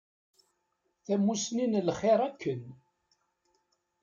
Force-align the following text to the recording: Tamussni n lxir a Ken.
Tamussni 1.05 1.65
n 1.67 1.73
lxir 1.87 2.19
a 2.27 2.29
Ken. 2.41 2.63